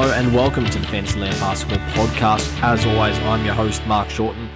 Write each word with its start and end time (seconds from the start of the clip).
Hello 0.00 0.12
and 0.12 0.32
welcome 0.32 0.64
to 0.64 0.78
the 0.78 0.86
Fantasyland 0.86 1.34
Basketball 1.40 1.78
Podcast. 1.88 2.62
As 2.62 2.86
always, 2.86 3.18
I'm 3.18 3.44
your 3.44 3.54
host, 3.54 3.84
Mark 3.84 4.08
Shorten. 4.08 4.48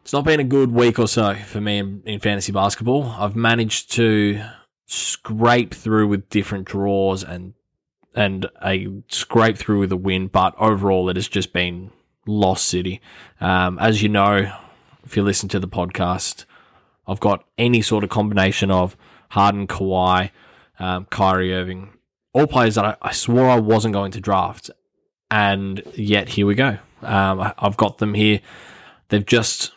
It's 0.00 0.14
not 0.14 0.24
been 0.24 0.40
a 0.40 0.44
good 0.44 0.72
week 0.72 0.98
or 0.98 1.06
so 1.06 1.34
for 1.34 1.60
me 1.60 1.76
in, 1.76 2.02
in 2.06 2.18
fantasy 2.18 2.50
basketball. 2.50 3.10
I've 3.18 3.36
managed 3.36 3.92
to 3.92 4.42
scrape 4.86 5.74
through 5.74 6.08
with 6.08 6.30
different 6.30 6.64
draws 6.66 7.22
and 7.22 7.52
and 8.14 8.46
a 8.64 8.88
scrape 9.08 9.58
through 9.58 9.80
with 9.80 9.92
a 9.92 9.98
win, 9.98 10.28
but 10.28 10.54
overall 10.58 11.10
it 11.10 11.16
has 11.16 11.28
just 11.28 11.52
been 11.52 11.90
lost 12.26 12.66
city. 12.66 13.02
Um, 13.38 13.78
as 13.80 14.02
you 14.02 14.08
know, 14.08 14.50
if 15.04 15.14
you 15.14 15.22
listen 15.22 15.50
to 15.50 15.60
the 15.60 15.68
podcast, 15.68 16.46
I've 17.06 17.20
got 17.20 17.44
any 17.58 17.82
sort 17.82 18.02
of 18.02 18.08
combination 18.08 18.70
of 18.70 18.96
Harden, 19.28 19.66
Kawhi, 19.66 20.30
um, 20.78 21.04
Kyrie 21.10 21.52
Irving, 21.52 21.90
all 22.32 22.46
players 22.46 22.74
that 22.76 22.84
I, 22.84 22.96
I, 23.02 23.12
swore 23.12 23.48
I 23.48 23.58
wasn't 23.60 23.94
going 23.94 24.12
to 24.12 24.20
draft, 24.20 24.70
and 25.30 25.82
yet 25.94 26.30
here 26.30 26.46
we 26.46 26.54
go. 26.54 26.78
Um, 27.02 27.40
I, 27.40 27.54
I've 27.58 27.76
got 27.76 27.98
them 27.98 28.14
here. 28.14 28.40
They've 29.08 29.24
just 29.26 29.72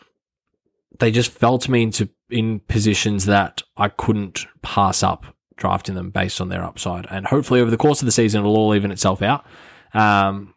they 0.98 1.10
just 1.10 1.30
fell 1.30 1.58
to 1.58 1.70
me 1.70 1.82
into 1.82 2.08
in 2.30 2.60
positions 2.60 3.26
that 3.26 3.62
I 3.76 3.88
couldn't 3.88 4.46
pass 4.62 5.02
up 5.02 5.26
drafting 5.56 5.94
them 5.94 6.10
based 6.10 6.40
on 6.40 6.48
their 6.48 6.62
upside. 6.62 7.06
And 7.10 7.26
hopefully, 7.26 7.60
over 7.60 7.70
the 7.70 7.76
course 7.76 8.02
of 8.02 8.06
the 8.06 8.12
season, 8.12 8.40
it'll 8.40 8.56
all 8.56 8.74
even 8.74 8.90
itself 8.90 9.22
out. 9.22 9.44
Um, 9.94 10.54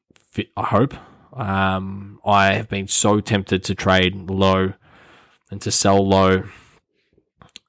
I 0.55 0.63
hope. 0.63 0.94
Um, 1.34 2.20
I 2.25 2.53
have 2.53 2.70
been 2.70 2.88
so 2.88 3.20
tempted 3.20 3.63
to 3.66 3.75
trade 3.75 4.16
low 4.30 4.73
and 5.52 5.61
to 5.61 5.72
sell 5.72 6.05
low. 6.05 6.44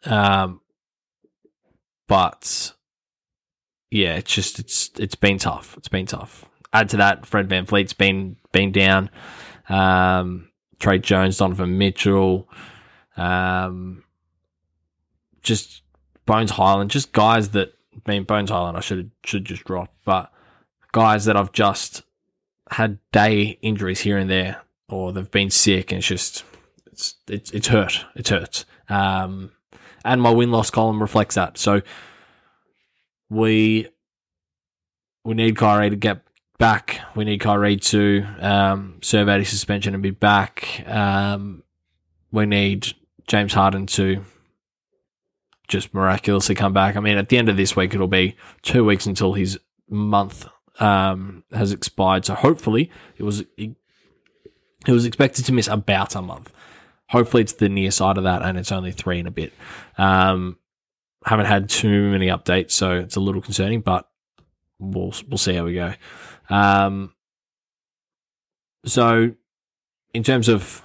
Um, 0.05 0.61
but 2.09 2.73
yeah, 3.91 4.17
it's 4.17 4.33
just 4.33 4.59
it's 4.59 4.91
it's 4.99 5.15
been 5.15 5.39
tough. 5.39 5.77
It's 5.77 5.89
been 5.89 6.07
tough. 6.07 6.45
Add 6.73 6.89
to 6.91 6.97
that, 6.99 7.27
Fred 7.27 7.49
VanVleet's 7.49 7.93
been 7.93 8.37
been 8.53 8.73
down. 8.73 9.11
Um, 9.69 10.51
Tre 10.79 10.99
Jones, 10.99 11.39
Donovan 11.39 11.77
Mitchell, 11.77 12.49
um, 13.17 14.05
just 15.43 15.83
Bones 16.27 16.53
Hyland, 16.53 16.91
just 16.91 17.13
guys 17.13 17.51
that 17.51 17.75
I 17.95 18.11
mean 18.11 18.25
Bones 18.25 18.51
Hyland 18.51 18.77
I 18.77 18.81
should 18.81 19.11
should 19.25 19.45
just 19.45 19.65
drop, 19.65 19.93
but 20.05 20.33
guys 20.93 21.25
that 21.25 21.37
I've 21.37 21.53
just 21.53 22.03
had 22.71 22.99
day 23.11 23.59
injuries 23.63 24.01
here 24.01 24.17
and 24.17 24.31
there, 24.31 24.63
or 24.89 25.13
they've 25.13 25.31
been 25.31 25.51
sick, 25.51 25.91
and 25.91 25.99
it's 25.99 26.07
just 26.07 26.45
it's 26.87 27.17
it's, 27.29 27.51
it's 27.51 27.69
hurt. 27.69 28.05
It 28.15 28.29
hurts. 28.29 28.65
Um, 28.89 29.51
and 30.05 30.23
my 30.23 30.31
win 30.31 30.51
loss 30.51 30.71
column 30.71 31.01
reflects 31.01 31.35
that. 31.35 31.59
So 31.59 31.83
we 33.31 33.89
we 35.25 35.35
need 35.35 35.57
Kyrie 35.57 35.91
to 35.91 35.97
get 35.97 36.23
back. 36.59 37.01
We 37.15 37.25
need 37.25 37.39
Kyrie 37.39 37.77
to 37.77 38.27
um, 38.41 38.99
serve 39.03 39.29
out 39.29 39.39
his 39.39 39.49
suspension 39.49 39.95
and 39.95 40.03
be 40.03 40.11
back. 40.11 40.85
Um, 40.87 41.63
we 42.33 42.47
need 42.47 42.93
James 43.27 43.55
Harden 43.55 43.87
to 43.87 44.25
just 45.69 45.95
miraculously 45.95 46.55
come 46.55 46.73
back. 46.73 46.97
I 46.97 47.01
mean, 47.01 47.17
at 47.17 47.29
the 47.29 47.39
end 47.39 47.49
of 47.49 47.57
this 47.57 47.77
week, 47.77 47.95
it'll 47.95 48.09
be 48.09 48.37
two 48.63 48.85
weeks 48.85 49.07
until 49.07 49.35
his 49.35 49.59
month 49.89 50.47
um, 50.81 51.45
has 51.53 51.73
expired. 51.73 52.27
So 52.27 52.35
hopefully, 52.35 52.91
it 53.17 53.23
was 53.23 53.45
it, 53.57 53.77
was 54.89 55.07
expected 55.07 55.45
to 55.47 55.53
miss 55.53 55.69
about 55.69 56.15
a 56.15 56.23
month. 56.23 56.53
Hopefully, 57.09 57.43
it's 57.43 57.53
the 57.55 57.69
near 57.69 57.91
side 57.91 58.19
of 58.19 58.25
that, 58.25 58.43
and 58.43 58.59
it's 58.59 58.73
only 58.73 58.93
three 58.93 59.19
and 59.19 59.29
a 59.29 59.31
bit. 59.31 59.53
Um, 59.97 60.59
haven't 61.25 61.47
had 61.47 61.69
too 61.69 62.11
many 62.11 62.29
updates, 62.29 62.73
so 62.73 62.93
it's 62.93 63.17
a 63.17 63.21
little 63.21 63.43
concerning, 63.43 63.81
but 63.81 64.09
we'll 64.79 65.13
we'll 65.29 65.39
see 65.39 65.55
how 65.55 65.65
we 65.65 65.75
go. 65.75 65.95
Um, 66.49 67.13
so, 68.85 69.33
in 70.15 70.23
terms 70.23 70.49
of, 70.49 70.83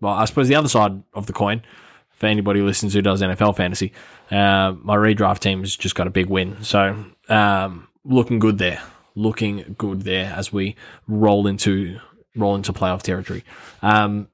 well, 0.00 0.14
I 0.14 0.24
suppose 0.24 0.48
the 0.48 0.54
other 0.54 0.68
side 0.68 1.02
of 1.12 1.26
the 1.26 1.32
coin 1.32 1.62
for 2.10 2.26
anybody 2.26 2.60
who 2.60 2.66
listens 2.66 2.94
who 2.94 3.02
does 3.02 3.22
NFL 3.22 3.56
fantasy, 3.56 3.92
uh, 4.30 4.74
my 4.80 4.96
redraft 4.96 5.40
team 5.40 5.60
has 5.60 5.74
just 5.74 5.94
got 5.94 6.06
a 6.06 6.10
big 6.10 6.26
win, 6.26 6.62
so 6.62 7.04
um, 7.28 7.88
looking 8.04 8.38
good 8.38 8.58
there, 8.58 8.80
looking 9.14 9.74
good 9.76 10.02
there 10.02 10.32
as 10.36 10.52
we 10.52 10.76
roll 11.08 11.46
into 11.46 11.98
roll 12.36 12.54
into 12.54 12.72
playoff 12.72 13.02
territory. 13.02 13.44
Um, 13.82 14.28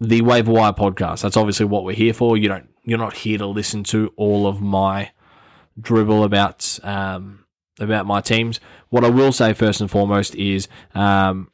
the 0.00 0.22
waiver 0.22 0.52
wire 0.52 0.72
podcast. 0.72 1.22
That's 1.22 1.36
obviously 1.36 1.66
what 1.66 1.84
we're 1.84 1.94
here 1.94 2.14
for. 2.14 2.36
You 2.36 2.48
don't 2.48 2.68
you're 2.88 2.98
not 2.98 3.18
here 3.18 3.38
to 3.38 3.46
listen 3.46 3.84
to 3.84 4.12
all 4.16 4.46
of 4.46 4.60
my 4.60 5.10
dribble 5.78 6.24
about 6.24 6.78
um, 6.82 7.44
about 7.78 8.06
my 8.06 8.20
teams. 8.20 8.60
What 8.88 9.04
I 9.04 9.10
will 9.10 9.32
say 9.32 9.52
first 9.52 9.80
and 9.80 9.90
foremost 9.90 10.34
is 10.34 10.68
um, 10.94 11.50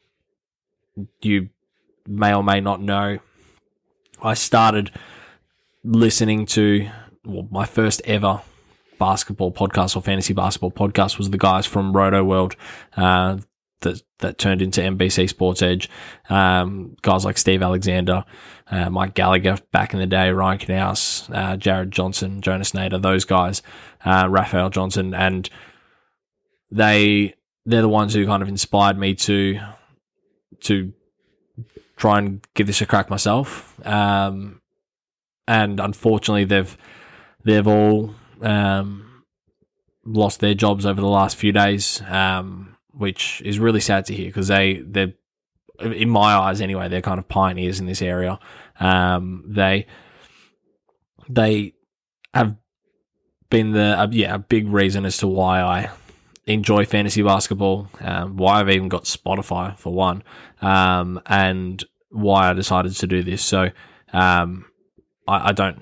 you 1.21 1.49
may 2.07 2.33
or 2.33 2.43
may 2.43 2.61
not 2.61 2.81
know 2.81 3.19
I 4.21 4.33
started 4.33 4.91
listening 5.83 6.45
to 6.47 6.89
well, 7.25 7.47
my 7.51 7.65
first 7.65 8.01
ever 8.05 8.41
basketball 8.97 9.51
podcast 9.51 9.95
or 9.95 10.01
fantasy 10.01 10.33
basketball 10.33 10.71
podcast 10.71 11.17
was 11.17 11.29
the 11.29 11.37
guys 11.37 11.65
from 11.65 11.93
Rotoworld. 11.93 12.55
Uh, 12.95 13.39
that 13.81 14.01
that 14.19 14.37
turned 14.37 14.61
into 14.61 14.81
NBC 14.81 15.29
Sports 15.29 15.61
Edge. 15.61 15.89
Um, 16.29 16.95
guys 17.01 17.25
like 17.25 17.37
Steve 17.37 17.61
Alexander, 17.61 18.25
uh, 18.71 18.89
Mike 18.89 19.13
Gallagher 19.13 19.57
back 19.71 19.93
in 19.93 19.99
the 19.99 20.07
day, 20.07 20.31
Ryan 20.31 20.59
Knaus, 20.59 21.29
uh, 21.35 21.57
Jared 21.57 21.91
Johnson, 21.91 22.41
Jonas 22.41 22.71
Nader, 22.71 23.01
those 23.01 23.25
guys, 23.25 23.61
uh, 24.03 24.25
Raphielle 24.25 24.71
Johnson, 24.71 25.13
and 25.13 25.49
they 26.71 27.35
they're 27.65 27.81
the 27.81 27.89
ones 27.89 28.13
who 28.13 28.25
kind 28.25 28.43
of 28.43 28.49
inspired 28.49 28.97
me 28.97 29.15
to 29.15 29.59
to 30.61 30.93
try 31.97 32.19
and 32.19 32.45
give 32.53 32.67
this 32.67 32.81
a 32.81 32.85
crack 32.85 33.09
myself. 33.09 33.79
Um, 33.85 34.61
and 35.47 35.79
unfortunately, 35.79 36.45
they've 36.45 36.77
they've 37.43 37.67
all 37.67 38.15
um, 38.41 39.23
lost 40.05 40.39
their 40.39 40.53
jobs 40.53 40.85
over 40.85 40.99
the 40.99 41.07
last 41.07 41.35
few 41.35 41.51
days. 41.51 42.01
Um, 42.07 42.74
which 42.97 43.41
is 43.43 43.59
really 43.59 43.79
sad 43.79 44.05
to 44.05 44.13
hear 44.13 44.27
because 44.27 44.47
they 44.47 44.81
they're 44.85 45.13
in 45.81 46.09
my 46.09 46.33
eyes 46.33 46.61
anyway 46.61 46.87
they're 46.87 47.01
kind 47.01 47.19
of 47.19 47.27
pioneers 47.27 47.79
in 47.79 47.85
this 47.85 48.01
area. 48.01 48.39
Um, 48.79 49.43
they 49.47 49.87
they 51.29 51.73
have 52.33 52.55
been 53.49 53.71
the 53.71 53.99
uh, 53.99 54.07
yeah 54.11 54.35
a 54.35 54.39
big 54.39 54.67
reason 54.67 55.05
as 55.05 55.17
to 55.17 55.27
why 55.27 55.61
I 55.61 55.89
enjoy 56.47 56.85
fantasy 56.85 57.21
basketball, 57.23 57.89
um, 58.01 58.37
why 58.37 58.59
I've 58.59 58.69
even 58.69 58.87
got 58.89 59.05
Spotify 59.05 59.77
for 59.77 59.93
one, 59.93 60.23
um, 60.61 61.21
and 61.25 61.83
why 62.09 62.49
I 62.49 62.53
decided 62.53 62.93
to 62.95 63.07
do 63.07 63.23
this. 63.23 63.41
So 63.41 63.69
um, 64.13 64.65
I, 65.27 65.49
I, 65.49 65.51
don't 65.51 65.81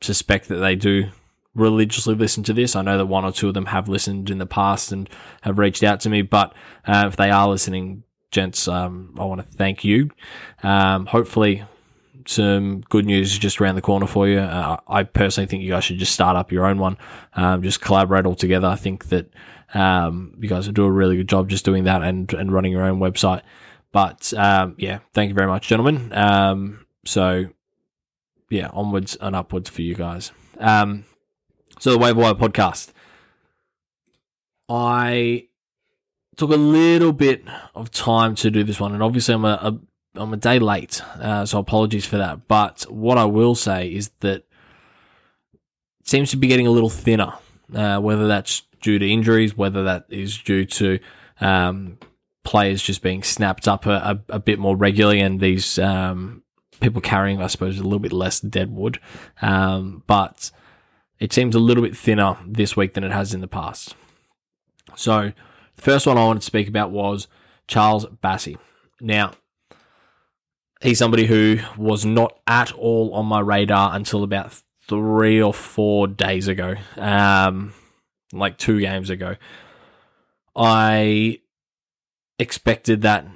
suspect 0.00 0.48
that 0.48 0.56
they 0.56 0.74
do 0.74 1.10
religiously 1.54 2.14
listen 2.14 2.42
to 2.44 2.52
this. 2.52 2.76
I 2.76 2.82
know 2.82 2.98
that 2.98 3.06
one 3.06 3.24
or 3.24 3.32
two 3.32 3.48
of 3.48 3.54
them 3.54 3.66
have 3.66 3.88
listened 3.88 4.30
in 4.30 4.38
the 4.38 4.46
past 4.46 4.92
and 4.92 5.08
have 5.42 5.58
reached 5.58 5.82
out 5.82 6.00
to 6.00 6.10
me, 6.10 6.22
but 6.22 6.54
uh, 6.86 7.04
if 7.08 7.16
they 7.16 7.30
are 7.30 7.48
listening, 7.48 8.04
gents, 8.30 8.68
um, 8.68 9.14
I 9.18 9.24
want 9.24 9.40
to 9.40 9.56
thank 9.56 9.84
you. 9.84 10.10
Um, 10.62 11.06
hopefully, 11.06 11.64
some 12.26 12.82
good 12.82 13.06
news 13.06 13.36
just 13.38 13.60
around 13.60 13.74
the 13.74 13.82
corner 13.82 14.06
for 14.06 14.28
you. 14.28 14.38
Uh, 14.38 14.78
I 14.86 15.02
personally 15.02 15.46
think 15.46 15.62
you 15.62 15.70
guys 15.70 15.84
should 15.84 15.98
just 15.98 16.12
start 16.12 16.36
up 16.36 16.52
your 16.52 16.66
own 16.66 16.78
one, 16.78 16.96
um, 17.34 17.62
just 17.62 17.80
collaborate 17.80 18.26
all 18.26 18.34
together. 18.34 18.68
I 18.68 18.76
think 18.76 19.08
that 19.08 19.30
um, 19.74 20.36
you 20.40 20.48
guys 20.48 20.68
do 20.68 20.84
a 20.84 20.90
really 20.90 21.16
good 21.16 21.28
job 21.28 21.48
just 21.48 21.64
doing 21.64 21.84
that 21.84 22.02
and, 22.02 22.32
and 22.34 22.52
running 22.52 22.72
your 22.72 22.84
own 22.84 23.00
website. 23.00 23.42
But 23.92 24.32
um, 24.34 24.76
yeah, 24.78 25.00
thank 25.14 25.28
you 25.28 25.34
very 25.34 25.48
much, 25.48 25.66
gentlemen. 25.66 26.12
Um, 26.12 26.86
so 27.04 27.46
yeah, 28.48 28.68
onwards 28.72 29.16
and 29.20 29.34
upwards 29.34 29.68
for 29.68 29.82
you 29.82 29.94
guys. 29.94 30.32
Um, 30.58 31.04
so 31.80 31.90
the 31.90 31.98
Waiver 31.98 32.20
Wire 32.20 32.34
podcast. 32.34 32.92
I 34.68 35.48
took 36.36 36.50
a 36.50 36.56
little 36.56 37.12
bit 37.12 37.42
of 37.74 37.90
time 37.90 38.34
to 38.36 38.50
do 38.50 38.62
this 38.62 38.78
one, 38.78 38.92
and 38.92 39.02
obviously 39.02 39.34
I'm 39.34 39.44
a, 39.44 39.58
a 39.62 39.78
I'm 40.14 40.32
a 40.32 40.36
day 40.36 40.58
late, 40.58 41.02
uh, 41.20 41.46
so 41.46 41.58
apologies 41.58 42.04
for 42.04 42.18
that. 42.18 42.46
But 42.46 42.82
what 42.90 43.16
I 43.16 43.24
will 43.24 43.54
say 43.54 43.92
is 43.92 44.10
that 44.20 44.44
it 46.00 46.08
seems 46.08 46.30
to 46.30 46.36
be 46.36 46.48
getting 46.48 46.66
a 46.66 46.70
little 46.70 46.90
thinner, 46.90 47.32
uh, 47.74 47.98
whether 47.98 48.28
that's 48.28 48.62
due 48.82 48.98
to 48.98 49.10
injuries, 49.10 49.56
whether 49.56 49.84
that 49.84 50.06
is 50.10 50.36
due 50.38 50.66
to 50.66 50.98
um, 51.40 51.98
players 52.44 52.82
just 52.82 53.02
being 53.02 53.22
snapped 53.22 53.66
up 53.66 53.86
a, 53.86 53.90
a, 54.28 54.34
a 54.34 54.38
bit 54.38 54.58
more 54.58 54.76
regularly, 54.76 55.20
and 55.20 55.40
these 55.40 55.78
um, 55.78 56.42
people 56.80 57.00
carrying, 57.00 57.40
I 57.40 57.46
suppose, 57.46 57.78
a 57.78 57.84
little 57.84 57.98
bit 57.98 58.12
less 58.12 58.40
dead 58.40 58.70
wood. 58.70 59.00
Um, 59.40 60.02
but 60.06 60.50
it 61.20 61.32
seems 61.32 61.54
a 61.54 61.60
little 61.60 61.82
bit 61.82 61.96
thinner 61.96 62.38
this 62.46 62.76
week 62.76 62.94
than 62.94 63.04
it 63.04 63.12
has 63.12 63.34
in 63.34 63.42
the 63.42 63.46
past. 63.46 63.94
So, 64.96 65.32
the 65.76 65.82
first 65.82 66.06
one 66.06 66.18
I 66.18 66.24
wanted 66.24 66.40
to 66.40 66.46
speak 66.46 66.66
about 66.66 66.90
was 66.90 67.28
Charles 67.68 68.06
Bassey. 68.06 68.56
Now, 69.00 69.32
he's 70.80 70.98
somebody 70.98 71.26
who 71.26 71.58
was 71.76 72.04
not 72.04 72.38
at 72.46 72.72
all 72.72 73.14
on 73.14 73.26
my 73.26 73.40
radar 73.40 73.94
until 73.94 74.24
about 74.24 74.60
three 74.88 75.40
or 75.40 75.54
four 75.54 76.08
days 76.08 76.48
ago, 76.48 76.74
um, 76.96 77.74
like 78.32 78.58
two 78.58 78.80
games 78.80 79.10
ago. 79.10 79.36
I 80.56 81.40
expected 82.38 83.02
that 83.02 83.26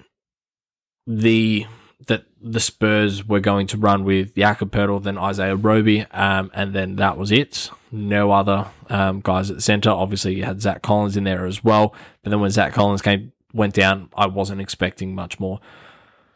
the 1.06 1.66
that 2.06 2.24
the 2.46 2.60
Spurs 2.60 3.26
were 3.26 3.40
going 3.40 3.66
to 3.68 3.78
run 3.78 4.04
with 4.04 4.34
Jakob 4.34 4.70
Poeltl, 4.70 5.02
then 5.02 5.16
Isaiah 5.16 5.56
Roby, 5.56 6.02
um, 6.10 6.50
and 6.52 6.74
then 6.74 6.96
that 6.96 7.16
was 7.16 7.32
it. 7.32 7.70
No 7.90 8.32
other 8.32 8.66
um, 8.90 9.22
guys 9.22 9.48
at 9.48 9.56
the 9.56 9.62
centre. 9.62 9.88
Obviously, 9.88 10.34
you 10.34 10.44
had 10.44 10.60
Zach 10.60 10.82
Collins 10.82 11.16
in 11.16 11.24
there 11.24 11.46
as 11.46 11.64
well. 11.64 11.94
But 12.22 12.30
then 12.30 12.40
when 12.40 12.50
Zach 12.50 12.74
Collins 12.74 13.00
came 13.00 13.32
went 13.54 13.72
down, 13.72 14.10
I 14.14 14.26
wasn't 14.26 14.60
expecting 14.60 15.14
much 15.14 15.40
more, 15.40 15.58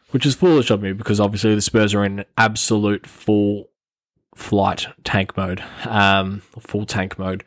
which 0.09 0.25
is 0.25 0.33
foolish 0.33 0.71
of 0.71 0.81
me 0.81 0.93
because 0.93 1.19
obviously 1.19 1.53
the 1.53 1.61
Spurs 1.61 1.93
are 1.93 2.03
in 2.03 2.25
absolute 2.37 3.05
full 3.05 3.69
flight 4.33 4.87
tank 5.03 5.37
mode, 5.37 5.63
um, 5.85 6.41
full 6.59 6.87
tank 6.87 7.19
mode. 7.19 7.43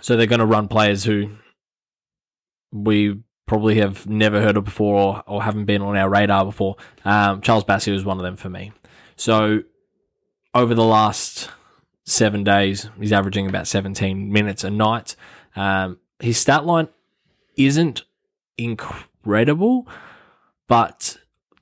So 0.00 0.16
they're 0.16 0.26
going 0.26 0.40
to 0.40 0.46
run 0.46 0.66
players 0.66 1.04
who 1.04 1.30
we 2.72 3.20
probably 3.52 3.74
have 3.80 4.06
never 4.08 4.40
heard 4.40 4.56
of 4.56 4.64
before 4.64 4.98
or, 4.98 5.22
or 5.26 5.42
haven't 5.42 5.66
been 5.66 5.82
on 5.82 5.94
our 5.94 6.08
radar 6.08 6.42
before. 6.42 6.74
Um, 7.04 7.42
Charles 7.42 7.64
Bassey 7.64 7.92
was 7.92 8.02
one 8.02 8.16
of 8.16 8.22
them 8.22 8.34
for 8.34 8.48
me. 8.48 8.72
So 9.14 9.64
over 10.54 10.74
the 10.74 10.82
last 10.82 11.50
seven 12.06 12.44
days, 12.44 12.88
he's 12.98 13.12
averaging 13.12 13.46
about 13.46 13.66
17 13.66 14.32
minutes 14.32 14.64
a 14.64 14.70
night. 14.70 15.16
Um, 15.54 15.98
his 16.18 16.38
stat 16.38 16.64
line 16.64 16.88
isn't 17.54 18.04
incredible, 18.56 19.86
but 20.66 21.18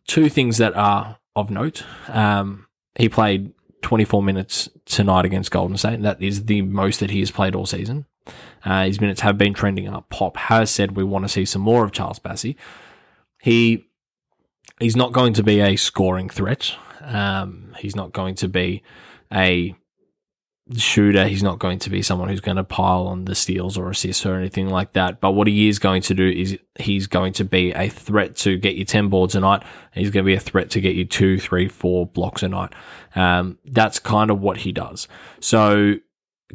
two 0.06 0.28
things 0.28 0.58
that 0.58 0.76
are 0.76 1.18
of 1.34 1.50
note. 1.50 1.82
Um, 2.06 2.68
he 2.94 3.08
played 3.08 3.52
24 3.82 4.22
minutes 4.22 4.68
tonight 4.84 5.24
against 5.24 5.50
Golden 5.50 5.76
State. 5.76 6.02
That 6.02 6.22
is 6.22 6.44
the 6.44 6.62
most 6.62 7.00
that 7.00 7.10
he 7.10 7.18
has 7.18 7.32
played 7.32 7.56
all 7.56 7.66
season. 7.66 8.06
Uh, 8.64 8.84
his 8.84 9.00
minutes 9.00 9.20
have 9.20 9.38
been 9.38 9.54
trending 9.54 9.88
up. 9.88 10.08
Pop 10.10 10.36
has 10.36 10.70
said 10.70 10.92
we 10.96 11.04
want 11.04 11.24
to 11.24 11.28
see 11.28 11.44
some 11.44 11.62
more 11.62 11.84
of 11.84 11.92
Charles 11.92 12.18
Bassey. 12.18 12.56
He 13.40 13.86
he's 14.78 14.96
not 14.96 15.12
going 15.12 15.32
to 15.34 15.42
be 15.42 15.60
a 15.60 15.76
scoring 15.76 16.28
threat. 16.28 16.74
Um, 17.02 17.74
he's 17.78 17.96
not 17.96 18.12
going 18.12 18.34
to 18.36 18.48
be 18.48 18.82
a 19.32 19.74
shooter. 20.76 21.26
He's 21.26 21.42
not 21.42 21.58
going 21.58 21.78
to 21.80 21.90
be 21.90 22.02
someone 22.02 22.28
who's 22.28 22.40
going 22.40 22.56
to 22.56 22.64
pile 22.64 23.06
on 23.06 23.24
the 23.24 23.34
steals 23.34 23.76
or 23.76 23.90
assists 23.90 24.24
or 24.24 24.36
anything 24.36 24.68
like 24.68 24.92
that. 24.92 25.20
But 25.20 25.32
what 25.32 25.46
he 25.46 25.68
is 25.68 25.78
going 25.78 26.02
to 26.02 26.14
do 26.14 26.28
is 26.28 26.58
he's 26.78 27.06
going 27.06 27.32
to 27.34 27.44
be 27.44 27.72
a 27.72 27.88
threat 27.88 28.36
to 28.36 28.56
get 28.56 28.76
you 28.76 28.84
10 28.84 29.08
boards 29.08 29.34
a 29.34 29.40
night. 29.40 29.62
He's 29.92 30.10
going 30.10 30.24
to 30.24 30.28
be 30.28 30.34
a 30.34 30.40
threat 30.40 30.70
to 30.70 30.80
get 30.80 30.94
you 30.94 31.04
two, 31.04 31.38
three, 31.38 31.68
four 31.68 32.06
blocks 32.06 32.42
a 32.42 32.48
night. 32.48 32.72
Um, 33.14 33.58
that's 33.64 33.98
kind 33.98 34.30
of 34.30 34.40
what 34.40 34.58
he 34.58 34.72
does. 34.72 35.08
So 35.40 35.96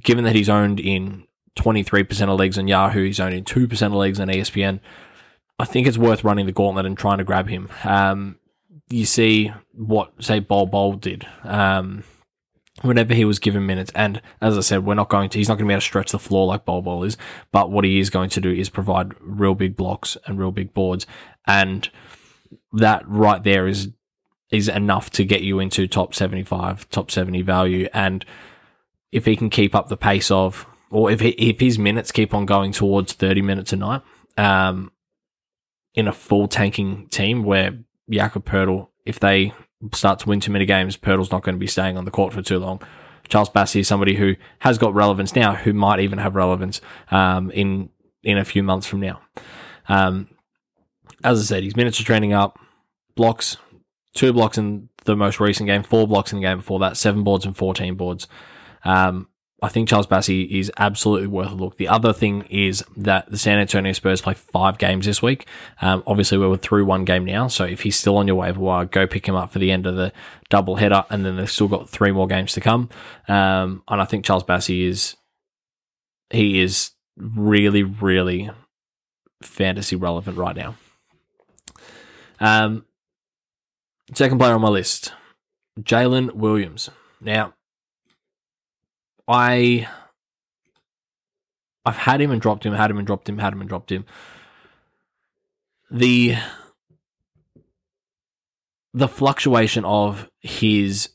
given 0.02 0.24
that 0.26 0.36
he's 0.36 0.50
owned 0.50 0.80
in 0.80 1.26
23% 1.58 2.30
of 2.30 2.40
leagues 2.40 2.58
on 2.58 2.68
Yahoo, 2.68 3.06
he's 3.06 3.20
in 3.20 3.44
2% 3.44 3.86
of 3.86 3.94
leagues 3.94 4.20
on 4.20 4.28
ESPN, 4.28 4.80
I 5.58 5.66
think 5.66 5.88
it's 5.88 5.98
worth 5.98 6.24
running 6.24 6.46
the 6.46 6.52
gauntlet 6.52 6.86
and 6.86 6.98
trying 6.98 7.20
to 7.20 7.24
grab 7.24 7.48
him. 7.48 7.70
Um, 7.84 8.38
you 8.90 9.06
see 9.06 9.52
what, 9.74 10.12
say, 10.20 10.40
Bol 10.40 10.66
Bol 10.66 10.94
did. 10.94 11.26
Um, 11.44 12.04
whenever 12.82 13.14
he 13.14 13.26
was 13.26 13.40
given 13.40 13.66
minutes. 13.66 13.92
And 13.96 14.22
as 14.42 14.58
I 14.58 14.62
said, 14.62 14.86
we're 14.86 14.96
not 14.96 15.10
going 15.10 15.30
to, 15.30 15.38
he's 15.38 15.48
not 15.48 15.56
going 15.56 15.66
to 15.66 15.70
be 15.70 15.74
able 15.74 15.82
to 15.82 15.86
stretch 15.86 16.12
the 16.12 16.20
floor 16.20 16.46
like 16.46 16.66
Bol 16.66 16.82
Bol 16.82 17.04
is, 17.04 17.18
but 17.52 17.72
what 17.72 17.86
he 17.86 18.00
is 18.00 18.10
going 18.10 18.30
to 18.32 18.42
do 18.42 18.52
is 18.52 18.70
provide 18.70 19.14
real 19.22 19.56
big 19.56 19.78
blocks 19.78 20.18
and 20.26 20.38
real 20.38 20.52
big 20.52 20.74
boards. 20.74 21.08
And 21.48 21.90
that 22.74 23.08
right 23.08 23.42
there 23.42 23.68
is, 23.68 23.90
is 24.52 24.68
enough 24.68 25.10
to 25.12 25.24
get 25.24 25.42
you 25.42 25.60
into 25.60 25.88
top 25.88 26.14
75, 26.14 26.90
top 26.90 27.10
70 27.10 27.42
value. 27.44 27.88
And 27.94 28.26
if 29.12 29.26
he 29.26 29.36
can 29.38 29.50
keep 29.50 29.74
up 29.74 29.88
the 29.88 29.98
pace 29.98 30.30
of, 30.30 30.68
or 30.96 31.12
if 31.12 31.20
he, 31.20 31.30
if 31.32 31.60
his 31.60 31.78
minutes 31.78 32.14
keep 32.14 32.34
on 32.34 32.46
going 32.46 32.72
towards 32.72 33.12
30 33.12 33.42
minutes 33.42 33.74
a 33.74 33.76
night, 33.76 34.02
um, 34.38 34.94
in 35.94 36.08
a 36.08 36.14
full 36.14 36.48
tanking 36.48 37.08
team 37.10 37.44
where 37.44 37.78
Jakob 38.10 38.46
Poeltl, 38.46 38.88
if 39.06 39.20
they 39.20 39.54
start 39.94 40.20
to 40.20 40.30
win 40.30 40.40
too 40.40 40.54
many 40.54 40.66
games, 40.66 40.96
Poeltl's 40.96 41.32
not 41.32 41.44
going 41.44 41.56
to 41.56 41.60
be 41.60 41.68
staying 41.68 41.98
on 41.98 42.06
the 42.06 42.12
court 42.12 42.32
for 42.32 42.42
too 42.42 42.60
long. 42.60 42.82
Charles 43.28 43.50
Bassey 43.50 43.82
is 43.82 43.90
somebody 43.90 44.16
who 44.16 44.38
has 44.60 44.78
got 44.78 44.94
relevance 44.94 45.36
now, 45.36 45.54
who 45.54 45.74
might 45.74 46.00
even 46.00 46.20
have 46.20 46.34
relevance 46.34 46.80
um, 47.12 47.52
in 47.52 47.90
in 48.24 48.38
a 48.38 48.46
few 48.46 48.64
months 48.64 48.88
from 48.88 49.02
now. 49.02 49.20
Um, 49.90 50.30
as 51.26 51.42
I 51.42 51.44
said, 51.44 51.64
his 51.64 51.76
minutes 51.76 52.00
are 52.00 52.06
trending 52.06 52.32
up. 52.32 52.58
Blocks, 53.16 53.58
two 54.14 54.32
blocks 54.32 54.58
in 54.58 54.88
the 55.04 55.18
most 55.18 55.42
recent 55.42 55.68
game, 55.68 55.84
four 55.84 56.08
blocks 56.08 56.32
in 56.32 56.40
the 56.40 56.46
game 56.46 56.60
before 56.60 56.80
that, 56.80 56.96
seven 56.96 57.24
boards 57.24 57.46
and 57.46 57.56
14 57.56 57.96
boards. 57.96 58.28
Um, 58.86 59.28
I 59.66 59.70
think 59.70 59.90
Charles 59.90 60.06
Bassey 60.06 60.48
is 60.48 60.72
absolutely 60.78 61.26
worth 61.26 61.50
a 61.50 61.56
look. 61.56 61.78
The 61.78 61.88
other 61.88 62.14
thing 62.14 62.44
is 62.52 62.84
that 62.98 63.32
the 63.32 63.38
San 63.40 63.58
Antonio 63.58 63.94
Spurs 63.94 64.22
play 64.22 64.36
five 64.36 64.78
games 64.78 65.08
this 65.08 65.24
week. 65.24 65.48
Um, 65.82 66.04
obviously, 66.06 66.38
we're 66.38 66.56
through 66.58 66.86
one 66.86 67.04
game 67.04 67.26
now, 67.26 67.48
so 67.48 67.64
if 67.66 67.82
he's 67.82 67.96
still 67.96 68.18
on 68.18 68.28
your 68.28 68.36
waiver 68.36 68.60
wire, 68.60 68.86
go 68.86 69.08
pick 69.08 69.28
him 69.28 69.34
up 69.34 69.52
for 69.52 69.58
the 69.58 69.72
end 69.72 69.88
of 69.88 69.96
the 69.96 70.14
double 70.52 70.76
header, 70.76 71.04
and 71.10 71.26
then 71.26 71.38
they've 71.38 71.50
still 71.50 71.68
got 71.68 71.90
three 71.90 72.12
more 72.12 72.28
games 72.28 72.54
to 72.54 72.62
come. 72.62 72.90
Um, 73.28 73.82
and 73.88 74.00
I 74.00 74.06
think 74.06 74.24
Charles 74.24 74.44
Bassey 74.44 74.88
is 74.88 75.16
he 76.30 76.62
is 76.62 76.92
really, 77.18 77.82
really 77.82 78.52
fantasy 79.42 79.96
relevant 79.96 80.38
right 80.38 80.56
now. 80.56 80.76
Um, 82.40 82.86
second 84.14 84.38
player 84.38 84.54
on 84.54 84.62
my 84.62 84.70
list, 84.70 85.12
Jalen 85.80 86.36
Williams. 86.36 86.92
Now, 87.20 87.56
I 89.28 89.88
I've 91.86 91.98
had 91.98 92.20
him 92.20 92.32
and 92.32 92.42
dropped 92.42 92.66
him, 92.66 92.74
had 92.74 92.90
him 92.90 92.98
and 92.98 93.06
dropped 93.06 93.30
him, 93.30 93.38
had 93.38 93.54
him 93.54 93.62
and 93.62 93.70
dropped 93.70 93.92
him. 93.92 94.06
The 95.92 96.36
the 98.94 99.08
fluctuation 99.08 99.86
of 99.86 100.30
his 100.40 101.10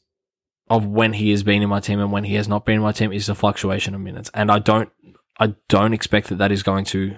of 0.68 0.86
when 0.86 1.14
he 1.14 1.30
has 1.30 1.42
been 1.42 1.62
in 1.62 1.68
my 1.68 1.80
team 1.80 1.98
and 1.98 2.12
when 2.12 2.24
he 2.24 2.34
has 2.34 2.46
not 2.46 2.64
been 2.64 2.76
in 2.76 2.82
my 2.82 2.92
team 2.92 3.12
is 3.12 3.26
the 3.26 3.34
fluctuation 3.34 3.94
of 3.94 4.00
minutes, 4.00 4.30
and 4.32 4.50
I 4.50 4.60
don't 4.60 4.90
I 5.38 5.54
don't 5.68 5.92
expect 5.92 6.28
that 6.28 6.36
that 6.36 6.52
is 6.52 6.62
going 6.62 6.84
to 6.86 7.16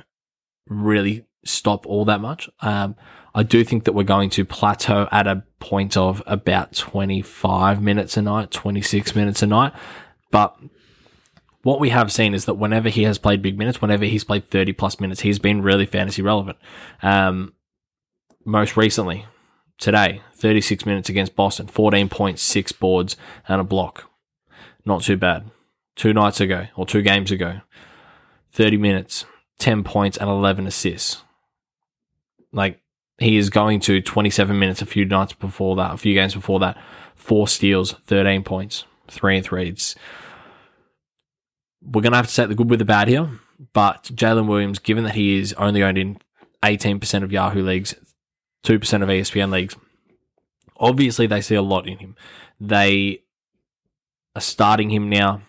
really 0.66 1.26
stop 1.44 1.86
all 1.86 2.04
that 2.06 2.20
much. 2.20 2.48
Um, 2.60 2.96
I 3.34 3.42
do 3.42 3.64
think 3.64 3.84
that 3.84 3.92
we're 3.92 4.04
going 4.04 4.30
to 4.30 4.44
plateau 4.44 5.08
at 5.10 5.26
a 5.26 5.42
point 5.58 5.96
of 5.96 6.22
about 6.26 6.74
25 6.74 7.82
minutes 7.82 8.16
a 8.16 8.22
night, 8.22 8.50
26 8.50 9.16
minutes 9.16 9.42
a 9.42 9.46
night, 9.46 9.72
but 10.30 10.56
what 11.62 11.80
we 11.80 11.90
have 11.90 12.10
seen 12.10 12.34
is 12.34 12.44
that 12.46 12.54
whenever 12.54 12.88
he 12.88 13.04
has 13.04 13.18
played 13.18 13.42
big 13.42 13.58
minutes, 13.58 13.80
whenever 13.80 14.04
he's 14.04 14.24
played 14.24 14.50
30 14.50 14.72
plus 14.72 14.98
minutes, 15.00 15.20
he's 15.20 15.38
been 15.38 15.62
really 15.62 15.86
fantasy 15.86 16.22
relevant. 16.22 16.58
Um, 17.02 17.54
most 18.44 18.76
recently, 18.76 19.26
today, 19.78 20.22
36 20.34 20.84
minutes 20.84 21.08
against 21.08 21.36
Boston, 21.36 21.66
14.6 21.66 22.78
boards, 22.78 23.16
and 23.46 23.60
a 23.60 23.64
block. 23.64 24.10
Not 24.84 25.02
too 25.02 25.16
bad. 25.16 25.50
Two 25.94 26.12
nights 26.12 26.40
ago, 26.40 26.66
or 26.74 26.86
two 26.86 27.02
games 27.02 27.30
ago, 27.30 27.60
30 28.52 28.78
minutes, 28.78 29.24
10 29.58 29.84
points, 29.84 30.16
and 30.16 30.28
11 30.28 30.66
assists. 30.66 31.22
Like, 32.52 32.80
he 33.18 33.36
is 33.36 33.50
going 33.50 33.78
to 33.80 34.00
27 34.00 34.58
minutes 34.58 34.82
a 34.82 34.86
few 34.86 35.04
nights 35.04 35.34
before 35.34 35.76
that, 35.76 35.94
a 35.94 35.96
few 35.96 36.14
games 36.14 36.34
before 36.34 36.58
that, 36.60 36.76
four 37.14 37.46
steals, 37.46 37.92
13 38.06 38.42
points, 38.42 38.84
three 39.06 39.36
and 39.36 39.44
three. 39.44 39.68
It's 39.68 39.94
we're 41.84 42.02
going 42.02 42.12
to 42.12 42.16
have 42.16 42.28
to 42.28 42.34
take 42.34 42.48
the 42.48 42.54
good 42.54 42.70
with 42.70 42.78
the 42.78 42.84
bad 42.84 43.08
here. 43.08 43.28
But 43.72 44.04
Jalen 44.14 44.48
Williams, 44.48 44.78
given 44.78 45.04
that 45.04 45.14
he 45.14 45.38
is 45.38 45.52
only 45.54 45.82
owned 45.82 45.98
in 45.98 46.18
18% 46.62 47.22
of 47.22 47.32
Yahoo 47.32 47.62
leagues, 47.62 47.94
2% 48.64 48.74
of 49.02 49.08
ESPN 49.08 49.50
leagues, 49.50 49.76
obviously 50.76 51.26
they 51.26 51.40
see 51.40 51.54
a 51.54 51.62
lot 51.62 51.86
in 51.86 51.98
him. 51.98 52.16
They 52.60 53.22
are 54.34 54.40
starting 54.40 54.90
him 54.90 55.08
now, 55.08 55.42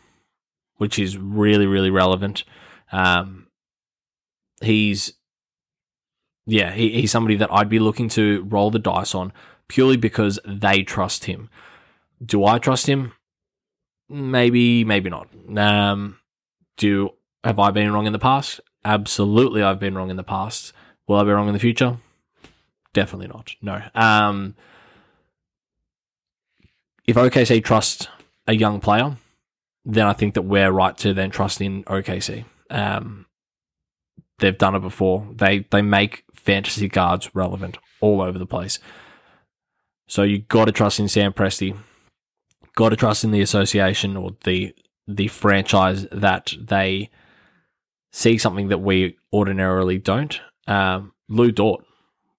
which 0.78 1.00
is 1.00 1.18
really, 1.18 1.66
really 1.66 1.90
relevant. 1.90 2.44
Um, 2.92 3.48
he's, 4.62 5.14
yeah, 6.46 6.72
he, 6.72 7.02
he's 7.02 7.12
somebody 7.12 7.36
that 7.38 7.52
I'd 7.52 7.70
be 7.70 7.80
looking 7.80 8.10
to 8.10 8.44
roll 8.44 8.72
the 8.72 8.80
dice 8.80 9.16
on 9.16 9.34
purely 9.68 9.98
because 9.98 10.40
they 10.46 10.84
trust 10.84 11.26
him. 11.26 11.50
Do 12.24 12.46
I 12.46 12.60
trust 12.60 12.88
him? 12.88 13.14
Maybe, 14.10 14.84
maybe 14.84 15.10
not. 15.10 15.30
Um, 15.58 16.20
do 16.78 17.12
have 17.44 17.60
I 17.60 17.72
been 17.72 17.92
wrong 17.92 18.08
in 18.08 18.14
the 18.14 18.20
past? 18.20 18.60
Absolutely, 18.86 19.62
I've 19.62 19.80
been 19.80 19.96
wrong 19.96 20.10
in 20.10 20.18
the 20.18 20.24
past. 20.24 20.74
Will 21.08 21.18
I 21.18 21.24
be 21.24 21.32
wrong 21.32 21.48
in 21.48 21.54
the 21.54 21.60
future? 21.60 21.98
Definitely 22.94 23.28
not. 23.28 23.56
No. 23.62 23.82
Um, 23.96 24.56
if 27.06 27.16
OKC 27.16 27.64
trust 27.64 28.10
a 28.48 28.54
young 28.54 28.80
player, 28.80 29.18
then 29.86 30.08
I 30.08 30.14
think 30.14 30.36
that 30.36 30.44
we're 30.44 30.72
right 30.72 30.96
to 30.98 31.14
then 31.14 31.30
trust 31.30 31.60
in 31.60 31.84
OKC. 31.86 32.46
Um, 32.70 33.26
they've 34.40 34.58
done 34.58 34.76
it 34.76 34.80
before. 34.80 35.28
They 35.34 35.66
they 35.72 35.82
make 35.82 36.24
fantasy 36.34 36.88
guards 36.88 37.34
relevant 37.34 37.78
all 38.00 38.22
over 38.22 38.38
the 38.38 38.46
place. 38.46 38.80
So 40.08 40.24
you 40.24 40.40
got 40.40 40.66
to 40.66 40.72
trust 40.72 41.00
in 41.00 41.08
Sam 41.08 41.34
Presti. 41.34 41.78
Got 42.76 42.90
to 42.90 42.96
trust 42.96 43.24
in 43.24 43.32
the 43.32 43.42
association 43.42 44.18
or 44.18 44.32
the 44.44 44.76
the 45.08 45.28
franchise 45.28 46.08
that 46.12 46.54
they 46.60 47.10
see 48.12 48.38
something 48.38 48.70
that 48.70 48.80
we 48.80 49.18
ordinarily 49.32 49.98
don't. 49.98 50.40
Um, 50.68 51.14
Lu 51.28 51.52
Dort, 51.52 51.84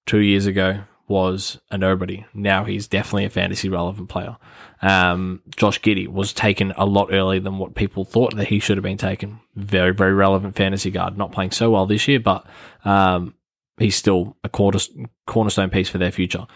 two 0.07 0.21
years 0.21 0.47
ago, 0.47 0.85
was 1.07 1.61
a 1.71 1.77
nobody. 1.77 2.25
Now 2.33 2.65
he's 2.65 2.89
definitely 2.89 3.27
a 3.27 3.31
fantasy 3.31 3.69
relevant 3.69 4.09
player. 4.09 4.37
Um, 4.81 5.43
Josh 5.57 5.81
Giddey 5.81 6.09
was 6.09 6.33
taken 6.33 6.73
a 6.77 6.87
lot 6.87 7.13
earlier 7.13 7.41
than 7.41 7.59
what 7.59 7.75
people 7.75 8.05
thought 8.05 8.37
that 8.37 8.49
he 8.49 8.59
should 8.59 8.77
have 8.77 8.85
been 8.85 8.97
taken. 8.97 9.41
Very, 9.55 9.93
very 9.93 10.15
relevant 10.15 10.57
fantasy 10.57 10.91
guard. 10.91 11.19
Not 11.19 11.33
playing 11.33 11.51
so 11.51 11.71
well 11.71 11.87
this 11.87 12.09
year, 12.09 12.21
but 12.21 12.47
um, 12.85 13.35
he's 13.79 13.97
still 13.97 14.37
a 14.45 14.49
cornerstone 14.49 15.71
piece 15.71 15.89
for 15.89 15.99
their 15.99 16.13
future. 16.13 16.47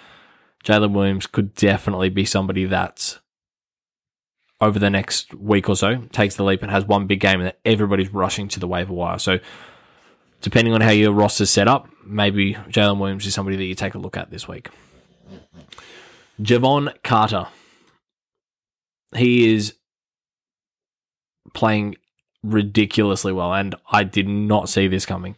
Jalen 0.65 0.93
Williams 0.93 1.27
could 1.27 1.55
definitely 1.55 2.09
be 2.09 2.25
somebody 2.25 2.65
that 2.67 3.19
over 4.61 4.79
the 4.79 4.91
next 4.91 5.35
week 5.35 5.69
or 5.69 5.77
so 5.77 6.03
takes 6.13 6.35
the 6.35 6.45
leap 6.45 6.63
and 6.63 6.71
has 6.71 6.85
one 6.85 7.07
big 7.07 7.21
game 7.21 7.41
and 7.41 7.47
that 7.47 7.61
everybody's 7.65 8.13
rushing 8.13 8.49
to 8.49 8.61
the 8.61 8.67
waiver 8.67 8.93
wire. 8.93 9.19
So 9.19 9.39
depending 10.41 10.75
on 10.75 10.81
how 10.81 10.91
your 10.91 11.13
roster's 11.13 11.51
set 11.51 11.69
up, 11.69 11.89
maybe 12.05 12.55
Jalen 12.55 12.99
Williams 12.99 13.27
is 13.27 13.35
somebody 13.35 13.57
that 13.57 13.65
you 13.65 13.75
take 13.75 13.95
a 13.95 13.99
look 13.99 14.17
at 14.17 14.31
this 14.31 14.49
week. 14.49 14.69
Jevon 16.41 16.95
Carter. 17.03 17.49
He 19.17 19.55
is 19.55 19.75
playing 21.55 21.97
ridiculously 22.43 23.33
well, 23.33 23.55
and 23.55 23.75
I 23.91 24.05
did 24.05 24.29
not 24.29 24.69
see 24.69 24.87
this 24.87 25.07
coming. 25.07 25.35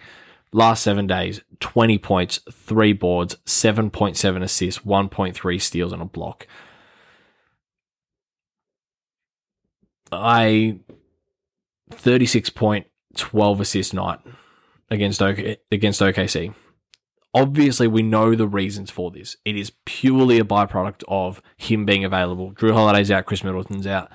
Last 0.53 0.83
seven 0.83 1.07
days, 1.07 1.41
20 1.61 1.99
points, 1.99 2.41
three 2.51 2.93
boards, 2.93 3.37
7.7 3.47 4.43
assists, 4.43 4.81
1.3 4.85 5.63
steals, 5.63 5.93
and 5.93 6.03
a 6.03 6.07
block. 6.07 6.49
I 10.13 10.81
36 11.91 12.51
point 12.51 12.87
12 13.17 13.61
assist 13.61 13.95
night 13.95 14.21
against 14.91 15.23
OK, 15.23 15.59
against 15.71 16.01
OKC. 16.01 16.55
Obviously, 17.33 17.87
we 17.87 18.03
know 18.03 18.35
the 18.35 18.49
reasons 18.49 18.91
for 18.91 19.11
this. 19.11 19.37
It 19.45 19.57
is 19.57 19.73
purely 19.85 20.39
a 20.39 20.45
byproduct 20.45 21.05
of 21.07 21.41
him 21.57 21.85
being 21.85 22.05
available. 22.05 22.53
Jrue 22.53 22.73
Holiday's 22.73 23.11
out, 23.11 23.27
Khris 23.27 23.45
Middleton's 23.45 23.87
out. 23.87 24.11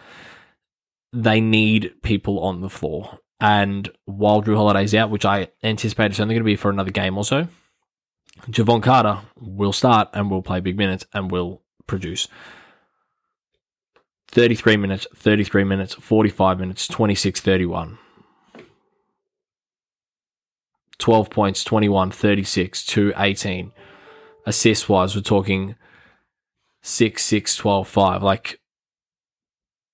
They 1.14 1.40
need 1.40 1.94
people 2.04 2.42
on 2.42 2.60
the 2.60 2.70
floor. 2.70 3.20
And 3.40 3.90
while 4.04 4.42
Jrue 4.42 4.58
Holiday's 4.58 4.94
out, 4.94 5.10
which 5.10 5.24
I 5.24 5.48
anticipate 5.64 6.12
is 6.12 6.20
only 6.20 6.36
going 6.36 6.44
to 6.44 6.46
be 6.46 6.58
for 6.58 6.70
another 6.70 6.92
game 6.92 7.18
or 7.18 7.24
so, 7.24 7.48
Jevon 8.50 8.84
Carter 8.84 9.22
will 9.38 9.74
start 9.74 10.10
and 10.14 10.30
will 10.30 10.42
play 10.42 10.60
big 10.60 10.78
minutes 10.78 11.06
and 11.14 11.32
will 11.32 11.62
produce. 11.88 12.28
33 14.36 14.76
minutes, 14.76 15.08
33 15.16 15.64
minutes, 15.64 15.94
45 15.94 16.60
minutes, 16.60 16.90
26 16.90 17.40
31. 17.40 17.98
12 20.98 21.30
points, 21.30 21.64
21, 21.64 22.12
36 22.12 22.86
to 22.86 23.14
18. 23.16 23.72
Assist 24.46 24.90
wise, 24.90 25.16
we're 25.16 25.22
talking 25.22 25.76
6, 26.82 27.24
6, 27.24 27.56
12, 27.56 27.88
5. 27.88 28.24
Like, 28.24 28.60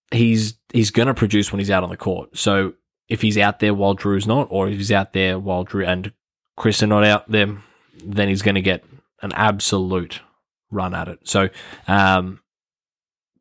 he's 0.09 0.55
he's 0.73 0.89
going 0.89 1.07
to 1.07 1.13
produce 1.13 1.51
when 1.51 1.59
he's 1.59 1.69
out 1.69 1.83
on 1.83 1.91
the 1.91 1.97
court. 1.97 2.35
So 2.35 2.73
if 3.07 3.21
he's 3.21 3.37
out 3.37 3.59
there 3.59 3.75
while 3.75 3.95
Jrue's 3.95 4.25
not, 4.25 4.47
or 4.49 4.67
if 4.67 4.75
he's 4.75 4.91
out 4.91 5.13
there 5.13 5.37
while 5.37 5.65
Jrue 5.65 5.87
and 5.87 6.13
Khris 6.57 6.81
are 6.81 6.87
not 6.87 7.03
out 7.03 7.29
there, 7.29 7.61
then 8.03 8.27
he's 8.27 8.41
going 8.41 8.55
to 8.55 8.61
get 8.61 8.83
an 9.21 9.33
absolute 9.33 10.21
run 10.71 10.95
at 10.95 11.09
it. 11.09 11.19
So, 11.25 11.49
um, 11.87 12.40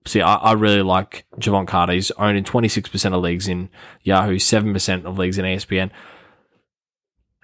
see, 0.06 0.20
I, 0.20 0.34
I, 0.36 0.52
really 0.52 0.82
like 0.82 1.26
Jevon 1.36 1.66
Carter. 1.66 1.92
He's 1.92 2.10
owned 2.12 2.38
in 2.38 2.44
26% 2.44 3.14
of 3.14 3.22
leagues 3.22 3.48
in 3.48 3.68
Yahoo, 4.02 4.36
7% 4.36 5.04
of 5.04 5.18
leagues 5.18 5.38
in 5.38 5.44
ESPN. 5.44 5.90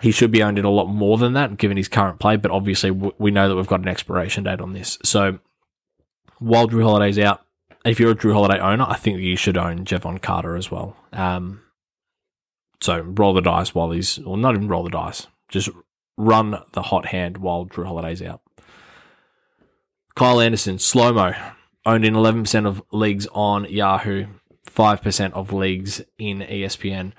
He 0.01 0.11
should 0.11 0.31
be 0.31 0.43
owned 0.43 0.59
in 0.59 0.65
a 0.65 0.71
lot 0.71 0.87
more 0.87 1.17
than 1.19 1.33
that, 1.35 1.57
given 1.57 1.77
his 1.77 1.89
current 1.89 2.19
play. 2.19 2.37
But 2.37 2.51
obviously, 2.51 2.91
we 2.91 3.31
know 3.31 3.49
that 3.49 3.57
we've 3.57 3.67
got 3.67 3.81
an 3.81 3.89
expiration 3.89 4.45
date 4.45 4.61
on 4.61 4.73
this. 4.73 4.99
So 5.03 5.39
while 6.39 6.69
Jrue 6.69 6.83
Holiday's 6.83 7.19
out, 7.19 7.43
if 7.85 8.01
you're 8.01 8.11
a 8.11 8.17
Jrue 8.17 8.33
Holiday 8.33 8.59
owner, 8.59 8.85
I 8.87 8.97
think 8.97 9.21
you 9.21 9.37
should 9.37 9.57
own 9.57 9.85
Jevon 9.85 10.21
Carter 10.21 10.57
as 10.57 10.71
well. 10.71 10.97
Um, 11.13 11.63
so 12.81 13.01
roll 13.01 13.33
the 13.33 13.41
dice 13.41 13.75
while 13.75 13.91
he's, 13.91 14.19
or 14.19 14.37
not 14.37 14.55
even 14.55 14.69
roll 14.69 14.85
the 14.85 14.91
dice, 14.91 15.27
just 15.49 15.71
run 16.19 16.59
the 16.73 16.83
hot 16.83 17.07
hand 17.07 17.39
while 17.39 17.65
Jrue 17.67 17.87
Holiday's 17.87 18.23
out. 18.23 18.43
Kyle 20.15 20.41
Anderson, 20.41 20.79
slow 20.79 21.13
mo, 21.13 21.33
owned 21.87 22.05
in 22.05 22.15
11% 22.15 22.67
of 22.67 22.83
leagues 22.93 23.27
on 23.33 23.65
Yahoo, 23.71 24.27
5% 24.67 25.33
of 25.33 25.53
leagues 25.53 26.03
in 26.19 26.41
ESPN 26.41 27.13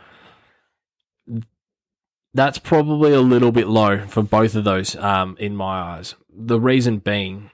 that's 2.37 2.59
probably 2.59 3.13
a 3.13 3.19
little 3.21 3.51
bit 3.51 3.67
low 3.67 4.05
for 4.05 4.21
both 4.21 4.55
of 4.55 4.63
those 4.63 4.95
um, 4.97 5.35
in 5.39 5.55
my 5.55 5.79
eyes. 5.79 6.13
The 6.29 6.59
reason 6.59 6.99
being, 6.99 7.49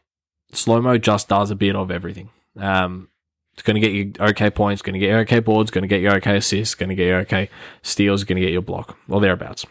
slow 0.52 0.82
mo 0.82 0.98
just 0.98 1.30
does 1.30 1.52
a 1.52 1.56
bit 1.56 1.76
of 1.76 1.90
everything. 1.90 2.30
Um, 2.58 3.08
it's 3.54 3.62
going 3.64 3.76
to 3.76 3.80
get 3.80 3.94
you 3.94 4.12
okay 4.20 4.50
points, 4.50 4.82
going 4.82 4.94
to 4.94 5.00
get 5.00 5.10
you 5.10 5.18
okay 5.18 5.40
boards, 5.40 5.72
going 5.72 5.84
to 5.84 5.88
get 5.88 6.02
you 6.02 6.10
okay 6.10 6.38
assists, 6.38 6.76
going 6.76 6.90
to 6.90 6.96
get 6.96 7.08
you 7.08 7.16
okay 7.16 7.50
steals, 7.82 8.26
going 8.26 8.36
to 8.36 8.42
get 8.42 8.52
you 8.52 8.60
a 8.60 8.64
block 8.64 8.98
or 9.08 9.22
thereabouts. 9.22 9.66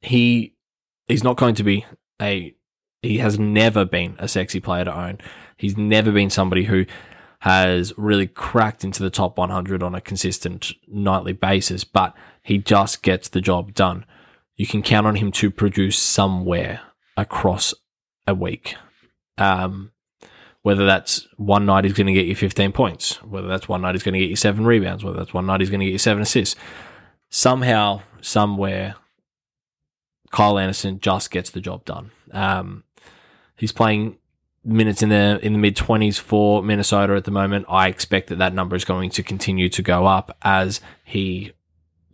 He 0.00 0.54
he's 1.08 1.24
not 1.24 1.36
going 1.36 1.56
to 1.56 1.64
be 1.64 1.84
a 2.22 2.54
he 3.02 3.18
has 3.18 3.38
never 3.38 3.84
been 3.84 4.16
a 4.18 4.28
sexy 4.28 4.60
player 4.60 4.84
to 4.84 4.96
own. 4.96 5.18
He's 5.56 5.76
never 5.76 6.12
been 6.12 6.30
somebody 6.30 6.64
who 6.64 6.86
has 7.40 7.92
really 7.96 8.26
cracked 8.26 8.84
into 8.84 9.02
the 9.02 9.10
top 9.10 9.38
100 9.38 9.82
on 9.82 9.94
a 9.94 10.00
consistent 10.00 10.72
nightly 10.86 11.32
basis, 11.32 11.84
but 11.84 12.14
he 12.42 12.58
just 12.58 13.02
gets 13.02 13.28
the 13.28 13.40
job 13.40 13.74
done. 13.74 14.04
You 14.56 14.66
can 14.66 14.82
count 14.82 15.06
on 15.06 15.16
him 15.16 15.32
to 15.32 15.50
produce 15.50 15.98
somewhere 15.98 16.80
across 17.16 17.74
a 18.26 18.34
week. 18.34 18.74
Um, 19.38 19.92
whether 20.62 20.84
that's 20.84 21.28
one 21.36 21.66
night 21.66 21.84
he's 21.84 21.92
going 21.92 22.08
to 22.08 22.12
get 22.12 22.26
you 22.26 22.34
15 22.34 22.72
points, 22.72 23.22
whether 23.22 23.46
that's 23.46 23.68
one 23.68 23.82
night 23.82 23.94
he's 23.94 24.02
going 24.02 24.14
to 24.14 24.18
get 24.18 24.30
you 24.30 24.34
seven 24.34 24.64
rebounds, 24.64 25.04
whether 25.04 25.16
that's 25.16 25.32
one 25.32 25.46
night 25.46 25.60
he's 25.60 25.70
going 25.70 25.78
to 25.80 25.86
get 25.86 25.92
you 25.92 25.98
seven 25.98 26.22
assists. 26.22 26.56
Somehow, 27.30 28.02
somewhere, 28.20 28.96
Kyle 30.32 30.58
Anderson 30.58 30.98
just 30.98 31.30
gets 31.30 31.50
the 31.50 31.60
job 31.60 31.84
done. 31.84 32.10
Um, 32.32 32.82
he's 33.56 33.70
playing 33.70 34.16
minutes 34.66 35.02
in 35.02 35.08
the 35.10 35.38
in 35.42 35.52
the 35.52 35.58
mid 35.58 35.76
20s 35.76 36.18
for 36.18 36.62
Minnesota 36.62 37.14
at 37.14 37.24
the 37.24 37.30
moment. 37.30 37.66
I 37.68 37.88
expect 37.88 38.28
that 38.28 38.38
that 38.38 38.54
number 38.54 38.76
is 38.76 38.84
going 38.84 39.10
to 39.10 39.22
continue 39.22 39.68
to 39.70 39.82
go 39.82 40.06
up 40.06 40.36
as 40.42 40.80
he 41.04 41.52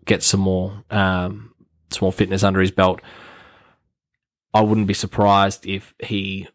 gets 0.05 0.27
some 0.27 0.41
more 0.41 0.85
um, 0.91 1.55
some 1.91 2.07
more 2.07 2.13
fitness 2.13 2.43
under 2.43 2.61
his 2.61 2.71
belt. 2.71 3.01
I 4.55 4.61
wouldn't 4.61 4.87
be 4.87 4.95
surprised 4.95 5.67
if 5.67 5.95
he 5.99 6.49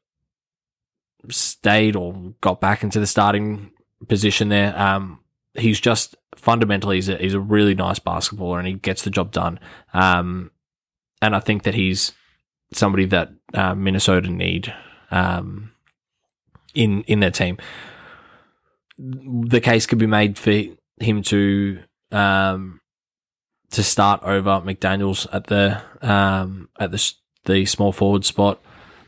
stayed 1.29 1.95
or 1.95 2.33
got 2.41 2.61
back 2.61 2.83
into 2.83 2.99
the 2.99 3.07
starting 3.07 3.71
position 4.07 4.49
there. 4.49 4.77
Um, 4.79 5.19
he's 5.55 5.79
just 5.79 6.15
fundamentally 6.35 6.97
he's 6.97 7.09
a, 7.09 7.17
he's 7.17 7.33
a 7.33 7.39
really 7.39 7.73
nice 7.73 7.99
basketballer 7.99 8.59
and 8.59 8.67
he 8.67 8.73
gets 8.73 9.01
the 9.01 9.09
job 9.09 9.31
done. 9.31 9.59
Um, 9.93 10.51
and 11.21 11.35
I 11.35 11.39
think 11.39 11.63
that 11.63 11.73
he's 11.73 12.13
somebody 12.71 13.05
that 13.05 13.31
uh, 13.55 13.73
Minnesota 13.73 14.29
need 14.29 14.73
um, 15.09 15.71
in 16.77 17.01
in 17.03 17.19
their 17.19 17.31
team. 17.31 17.57
The 18.97 19.61
case 19.61 19.85
could 19.85 19.97
be 19.97 20.07
made 20.07 20.37
for 20.37 20.63
him 20.99 21.21
to 21.23 21.79
um, 22.11 22.79
to 23.71 23.83
start 23.83 24.23
over 24.23 24.61
McDaniels 24.61 25.27
at 25.33 25.47
the 25.47 25.81
um, 26.01 26.69
at 26.79 26.91
the 26.91 27.13
the 27.45 27.65
small 27.65 27.91
forward 27.91 28.25
spot. 28.25 28.61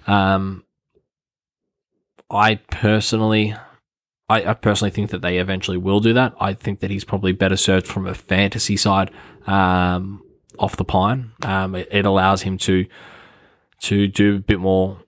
Um, 0.07 0.63
I 2.31 2.55
personally, 2.55 3.55
I, 4.27 4.43
I, 4.43 4.53
personally 4.53 4.91
think 4.91 5.09
that 5.11 5.21
they 5.21 5.39
eventually 5.39 5.77
will 5.77 5.99
do 5.99 6.13
that. 6.13 6.33
I 6.39 6.53
think 6.53 6.79
that 6.79 6.89
he's 6.89 7.03
probably 7.03 7.31
better 7.31 7.57
served 7.57 7.88
from 7.88 8.07
a 8.07 8.13
fantasy 8.13 8.77
side 8.77 9.11
um, 9.45 10.23
off 10.57 10.77
the 10.77 10.85
pine. 10.85 11.31
Um, 11.43 11.75
it, 11.75 11.88
it, 11.91 12.05
allows 12.05 12.43
him 12.43 12.57
to 12.59 12.85
to 13.81 14.07
do 14.07 14.38
a 14.38 14.39
bit 14.39 14.59
more 14.59 14.99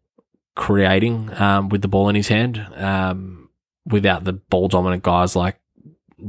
creating 0.56 1.32
um, 1.40 1.70
with 1.70 1.82
the 1.82 1.88
ball 1.88 2.10
in 2.10 2.16
his 2.16 2.28
hand 2.28 2.66
um, 2.76 3.50
without 3.86 4.24
the 4.24 4.34
ball 4.34 4.68
dominant 4.68 5.04
guys 5.04 5.36
like 5.36 5.60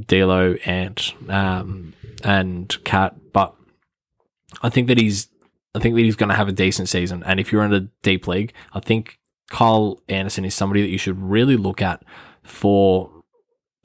D-Lo, 0.06 0.54
Ant, 0.64 1.14
um, 1.28 1.92
and 2.24 2.76
KAT. 2.84 3.14
but 3.32 3.54
I 4.62 4.68
think 4.68 4.88
that 4.88 4.98
he's 4.98 5.28
I 5.74 5.78
think 5.78 5.94
that 5.94 6.02
he's 6.02 6.16
going 6.16 6.28
to 6.28 6.34
have 6.34 6.48
a 6.48 6.52
decent 6.52 6.88
season. 6.88 7.22
And 7.24 7.40
if 7.40 7.50
you're 7.50 7.64
in 7.64 7.72
a 7.72 7.88
deep 8.02 8.28
league, 8.28 8.52
I 8.74 8.80
think 8.80 9.18
Kyle 9.50 10.02
Anderson 10.08 10.44
is 10.44 10.54
somebody 10.54 10.82
that 10.82 10.90
you 10.90 10.98
should 10.98 11.20
really 11.20 11.56
look 11.56 11.80
at 11.80 12.02
for 12.42 13.10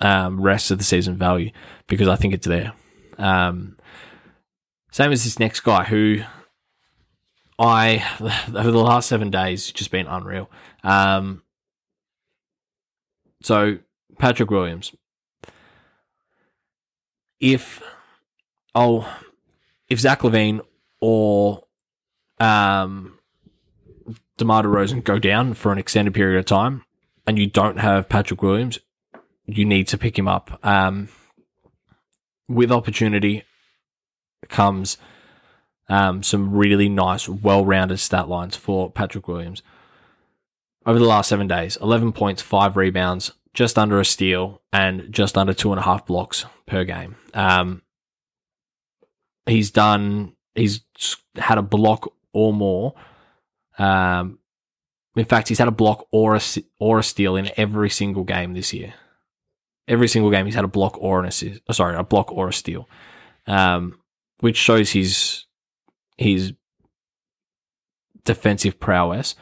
um, 0.02 0.42
rest 0.42 0.70
of 0.70 0.78
the 0.78 0.84
season 0.84 1.16
value 1.16 1.52
because 1.88 2.08
I 2.08 2.18
think 2.18 2.34
it's 2.34 2.48
there. 2.48 2.74
Um, 3.18 3.78
same 4.92 5.12
as 5.12 5.24
this 5.24 5.40
next 5.40 5.62
guy 5.62 5.86
who 5.86 6.24
I 7.60 8.04
over 8.56 8.72
the 8.72 8.78
last 8.78 9.08
seven 9.08 9.32
days 9.32 9.72
just 9.72 9.92
been 9.92 10.08
unreal. 10.08 10.50
Um, 10.84 11.44
so 13.42 13.80
Patrick 14.20 14.50
Williams, 14.50 14.94
if 17.40 17.82
I'll 18.76 19.08
if 19.90 20.00
Zach 20.00 20.22
LaVine 20.22 20.62
or 21.00 21.64
um, 22.40 23.18
DeMar 24.38 24.64
DeRozan 24.64 25.04
go 25.04 25.20
down 25.20 25.54
for 25.54 25.72
an 25.72 25.78
extended 25.78 26.14
period 26.14 26.40
of 26.40 26.46
time, 26.46 26.84
and 27.26 27.38
you 27.38 27.48
don't 27.48 27.78
have 27.78 28.10
Patrick 28.10 28.42
Williams, 28.42 28.80
you 29.46 29.66
need 29.66 29.88
to 29.90 29.98
pick 29.98 30.18
him 30.18 30.28
up. 30.28 30.60
Um, 30.64 31.10
with 32.48 32.72
opportunity 32.72 33.44
comes 34.48 34.98
um, 35.90 36.24
some 36.24 36.54
really 36.54 36.90
nice, 36.90 37.30
well-rounded 37.30 37.98
stat 37.98 38.28
lines 38.28 38.56
for 38.56 38.92
Patrick 38.92 39.28
Williams. 39.28 39.62
Over 40.86 41.00
the 41.00 41.06
last 41.06 41.30
seven 41.30 41.48
days, 41.48 41.78
11 41.82 42.14
points, 42.14 42.42
five 42.42 42.78
rebounds, 42.78 43.32
just 43.54 43.78
under 43.78 44.00
a 44.00 44.06
steal, 44.06 44.62
and 44.72 45.12
just 45.12 45.38
under 45.38 45.54
two 45.54 45.72
and 45.72 45.80
a 45.80 45.84
half 45.84 46.06
blocks 46.06 46.46
per 46.66 46.84
game. 46.84 47.16
Um, 47.34 47.82
he's 49.46 49.72
done. 49.72 50.34
He's 50.56 50.82
had 51.36 51.58
a 51.58 51.64
block 51.64 52.14
or 52.34 52.54
more. 52.54 52.94
Um, 53.78 54.40
in 55.16 55.26
fact, 55.26 55.50
he's 55.50 55.58
had 55.58 55.68
a 55.68 55.72
block 55.72 56.08
or 56.12 56.36
a 56.36 56.42
or 56.80 57.00
a 57.00 57.04
steal 57.04 57.36
in 57.36 57.50
every 57.58 57.90
single 57.90 58.24
game 58.24 58.54
this 58.54 58.74
year. 58.74 58.94
Every 59.88 60.08
single 60.08 60.30
game, 60.30 60.46
he's 60.46 60.56
had 60.56 60.66
a 60.66 60.70
block 60.70 60.98
or 61.02 61.20
an 61.20 61.26
assist. 61.26 61.62
Sorry, 61.72 61.96
a 61.96 62.04
block 62.04 62.32
or 62.32 62.50
a 62.50 62.54
steal, 62.54 62.88
um, 63.48 64.00
which 64.42 64.58
shows 64.58 64.92
his 64.92 65.47
his 66.18 66.54
defensive 68.24 68.80
prowess. 68.80 69.36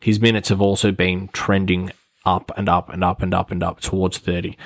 His 0.00 0.20
minutes 0.20 0.48
have 0.50 0.60
also 0.60 0.92
been 0.92 1.28
trending 1.28 1.90
up 2.24 2.50
and 2.56 2.68
up 2.68 2.88
and 2.88 3.02
up 3.04 3.22
and 3.22 3.32
up 3.32 3.50
and 3.50 3.62
up 3.62 3.80
towards 3.80 4.18
thirty 4.18 4.56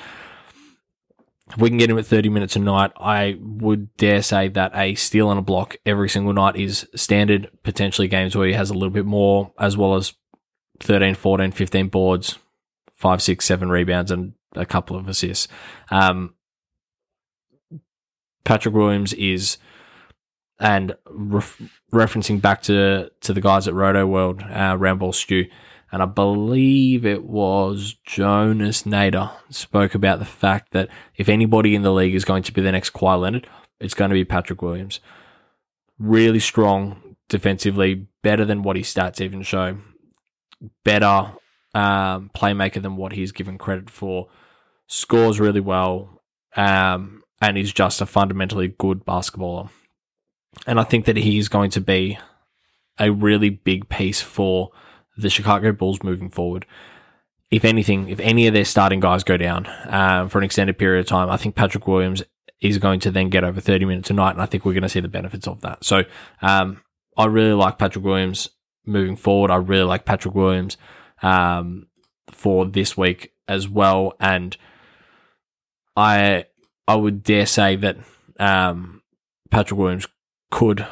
if 1.53 1.59
we 1.59 1.69
can 1.69 1.79
get 1.79 1.91
him 1.91 1.99
at 1.99 2.07
30 2.07 2.29
minutes 2.29 2.57
a 2.57 2.61
night, 2.61 2.93
I 2.97 3.37
would 3.41 3.95
dare 3.97 4.23
say 4.23 4.49
that 4.49 4.73
a 4.75 4.95
steal 4.95 5.31
and 5.31 5.39
a 5.39 5.43
block 5.43 5.77
every 5.85 6.09
single 6.09 6.33
night 6.33 6.57
is 6.57 6.87
standard. 6.95 7.51
Potentially 7.63 8.09
games 8.09 8.37
where 8.37 8.47
he 8.47 8.53
has 8.53 8.71
a 8.71 8.75
little 8.75 8.91
bit 8.91 9.07
more, 9.07 9.53
as 9.59 9.77
well 9.77 9.97
as 9.97 10.15
13, 10.81 11.15
14, 11.15 11.51
15 11.51 11.89
boards, 11.89 12.39
five, 12.93 13.21
six, 13.21 13.45
seven 13.45 13.69
rebounds, 13.69 14.11
and 14.11 14.35
a 14.55 14.65
couple 14.65 14.97
of 14.97 15.09
assists. 15.09 15.49
Um, 15.91 16.35
Patrick 18.45 18.75
Williams 18.75 19.13
is, 19.15 19.59
and 20.61 20.95
ref- 21.09 21.61
referencing 21.93 22.41
back 22.41 22.63
to 22.63 23.11
to 23.23 23.33
the 23.33 23.41
guys 23.41 23.67
at 23.67 23.75
Rotoworld, 23.75 24.45
uh, 24.45 24.77
Roundball 24.77 25.15
Stew, 25.15 25.47
and 25.91 26.03
I 26.03 26.07
believe 26.07 27.05
it 27.05 27.25
was 27.25 27.97
Jonas 28.05 28.85
Nader 28.85 29.33
spoke 29.49 29.95
about 29.95 30.19
the 30.19 30.25
fact 30.25 30.73
that 30.73 30.89
if 31.17 31.29
anybody 31.29 31.75
in 31.75 31.83
the 31.83 31.93
league 31.93 32.15
is 32.15 32.25
going 32.25 32.43
to 32.45 32.53
be 32.53 32.61
the 32.61 32.73
next 32.73 32.93
Kawhi 32.93 33.21
Leonard, 33.21 33.49
it's 33.81 33.95
going 33.95 34.11
to 34.11 34.15
be 34.15 34.25
Patrick 34.25 34.63
Williams. 34.63 35.01
Really 35.99 36.41
strong 36.41 37.17
defensively, 37.29 38.07
better 38.23 38.45
than 38.45 38.63
what 38.63 38.77
his 38.77 38.93
stats 38.93 39.21
even 39.21 39.43
show, 39.43 39.79
better 40.85 41.33
um, 41.75 42.31
playmaker 42.35 42.83
than 42.83 42.97
what 42.97 43.13
he's 43.13 43.33
given 43.33 43.57
credit 43.57 43.89
for, 43.89 44.29
scores 44.87 45.41
really 45.41 45.61
well, 45.61 46.21
um, 46.57 47.23
and 47.41 47.57
is 47.57 47.73
just 47.73 48.01
a 48.01 48.07
fundamentally 48.07 48.75
good 48.79 49.05
basketballer. 49.05 49.71
And 50.67 50.81
I 50.81 50.85
think 50.85 51.05
that 51.07 51.17
he's 51.17 51.49
going 51.49 51.71
to 51.71 51.81
be 51.81 52.19
a 52.99 53.11
really 53.11 53.51
big 53.51 53.89
piece 53.89 54.21
for 54.21 54.71
the 55.17 55.31
Chicago 55.31 55.73
Bulls 55.73 56.03
moving 56.03 56.31
forward. 56.31 56.67
If 57.51 57.65
anything, 57.65 58.09
if 58.09 58.21
any 58.21 58.47
of 58.47 58.55
their 58.55 58.65
starting 58.65 59.01
guys 59.01 59.25
go 59.25 59.37
down 59.37 59.67
um, 59.87 60.29
for 60.29 60.39
an 60.39 60.45
extended 60.45 60.79
period 60.79 61.01
of 61.01 61.07
time, 61.07 61.31
I 61.31 61.37
think 61.37 61.57
Patrick 61.57 61.87
Williams 61.87 62.23
is 62.61 62.79
going 62.79 63.01
to 63.01 63.11
then 63.11 63.29
get 63.29 63.43
over 63.43 63.61
30 63.61 63.87
minutes 63.87 64.11
a 64.11 64.13
night, 64.13 64.33
and 64.33 64.43
I 64.43 64.47
think 64.47 64.65
we're 64.65 64.75
going 64.75 64.83
to 64.83 64.89
see 64.89 65.01
the 65.01 65.09
benefits 65.09 65.49
of 65.49 65.63
that. 65.63 65.85
So 65.85 66.05
um, 66.43 66.83
I 67.17 67.27
really 67.27 67.55
like 67.55 67.79
Patrick 67.79 68.05
Williams 68.05 68.51
moving 68.85 69.17
forward. 69.17 69.51
I 69.51 69.57
really 69.57 69.85
like 69.85 70.05
Patrick 70.05 70.35
Williams 70.35 70.77
um, 71.23 71.87
for 72.31 72.67
this 72.67 72.97
week 72.97 73.33
as 73.49 73.69
well, 73.69 74.15
and 74.21 74.57
I 75.97 76.47
I 76.87 76.95
would 76.97 77.23
dare 77.23 77.47
say 77.47 77.77
that 77.77 77.97
um, 78.39 79.03
Patrick 79.51 79.79
Williams 79.79 80.07
could 80.51 80.87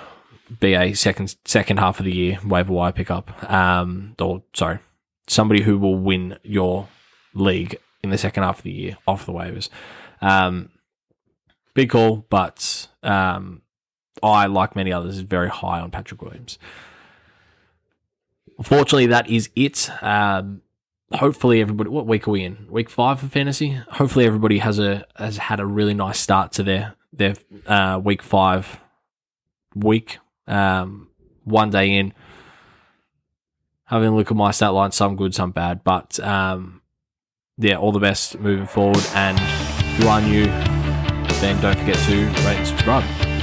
be 0.61 0.75
a 0.75 0.95
second 0.95 1.37
second 1.45 1.79
half 1.79 1.99
of 1.99 2.07
the 2.07 2.15
year 2.15 2.39
waiver 2.45 2.73
wire 2.73 2.93
pickup. 2.93 3.51
Um, 3.51 4.15
or 4.19 4.43
sorry, 4.55 4.79
somebody 5.27 5.63
who 5.63 5.79
will 5.79 5.97
win 5.97 6.39
your 6.43 6.89
league 7.35 7.79
in 8.03 8.11
the 8.11 8.19
second 8.19 8.43
half 8.43 8.59
of 8.59 8.65
the 8.65 8.73
year 8.73 8.97
off 9.07 9.27
the 9.27 9.33
waivers. 9.33 9.69
Um, 10.21 10.71
big 11.75 11.91
call, 11.91 12.25
but 12.29 12.89
um, 13.03 13.63
I, 14.23 14.47
like 14.47 14.75
many 14.77 14.93
others, 14.93 15.17
is 15.17 15.23
very 15.23 15.49
high 15.49 15.81
on 15.81 15.91
Patrick 15.91 16.23
Williams. 16.23 16.59
Unfortunately, 18.57 19.07
that 19.07 19.29
is 19.31 19.51
it. 19.55 19.91
Um, 20.03 20.63
hopefully, 21.13 21.61
everybody. 21.61 21.91
What 21.91 22.07
week 22.07 22.27
are 22.27 22.33
we 22.33 22.45
in? 22.45 22.67
Week 22.71 22.91
five 22.91 23.21
for 23.21 23.27
fantasy. 23.27 23.81
Hopefully, 23.93 24.25
everybody 24.25 24.59
has 24.59 24.79
a 24.79 25.07
has 25.17 25.37
had 25.37 25.61
a 25.61 25.67
really 25.67 25.95
nice 25.95 26.19
start 26.19 26.53
to 26.53 26.63
their 26.63 26.95
their 27.13 27.35
uh, 27.67 28.01
week 28.03 28.23
five 28.23 28.81
week 29.81 30.19
um, 30.47 31.09
one 31.45 31.71
day 31.71 31.97
in, 31.97 32.13
having 33.85 34.09
a 34.09 34.17
look 34.17 34.31
at 34.31 34.37
my 34.37 34.51
stat 34.51 34.73
line, 34.73 34.93
some 34.93 35.17
good, 35.17 35.35
some 35.35 35.51
bad. 35.51 35.83
But 35.85 36.21
um, 36.21 36.83
yeah, 37.57 37.77
all 37.77 37.93
the 37.93 38.01
best 38.01 38.39
moving 38.39 38.67
forward. 38.67 39.05
And 39.15 39.39
if 39.39 40.03
you 40.03 40.09
are 40.09 40.21
new, 40.21 40.47
then 41.41 41.61
don't 41.61 41.79
forget 41.79 41.97
to 41.97 42.27
rate 42.45 42.59
and 42.59 42.67
subscribe. 42.67 43.38